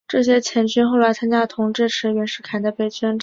[0.07, 3.19] 这些黔军后来参加了同支持袁世凯的北军的战争。